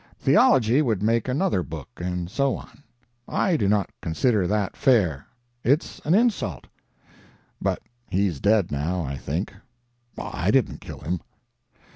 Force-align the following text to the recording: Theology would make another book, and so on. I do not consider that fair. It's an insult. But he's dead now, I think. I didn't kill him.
Theology 0.17 0.81
would 0.81 1.03
make 1.03 1.27
another 1.27 1.61
book, 1.61 1.89
and 1.97 2.27
so 2.27 2.57
on. 2.57 2.81
I 3.27 3.55
do 3.55 3.69
not 3.69 3.91
consider 4.01 4.47
that 4.47 4.75
fair. 4.75 5.27
It's 5.63 5.99
an 6.05 6.15
insult. 6.15 6.65
But 7.61 7.83
he's 8.09 8.39
dead 8.39 8.71
now, 8.71 9.03
I 9.03 9.15
think. 9.15 9.53
I 10.17 10.49
didn't 10.49 10.81
kill 10.81 11.01
him. 11.01 11.21